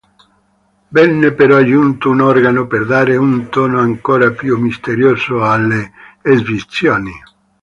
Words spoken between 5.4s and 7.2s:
alle esibizioni".